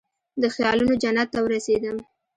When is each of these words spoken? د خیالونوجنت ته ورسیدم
د 0.41 0.43
خیالونوجنت 0.55 1.27
ته 1.33 1.39
ورسیدم 1.45 1.97